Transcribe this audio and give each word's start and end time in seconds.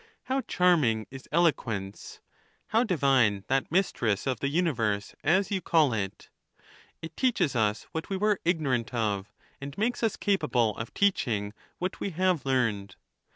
How 0.23 0.41
charming 0.47 1.05
is 1.11 1.29
eloquence! 1.31 2.21
How 2.69 2.83
divine 2.83 3.43
that 3.49 3.71
mistress 3.71 4.25
of 4.25 4.39
the 4.39 4.49
universe, 4.49 5.13
as 5.23 5.51
you 5.51 5.61
call 5.61 5.93
it! 5.93 6.31
It 7.03 7.15
teaches 7.15 7.55
us 7.55 7.83
what 7.91 8.09
we 8.09 8.17
were 8.17 8.39
ig 8.43 8.59
norant 8.61 8.95
of, 8.95 9.31
and 9.61 9.77
makes 9.77 10.01
us 10.01 10.15
capable 10.17 10.75
of 10.77 10.91
teaching 10.95 11.53
what 11.77 11.99
we 11.99 12.09
have 12.09 12.47
learned. 12.47 12.95